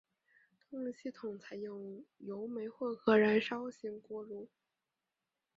[0.67, 4.49] 动力系统采用油煤混合燃烧型锅炉。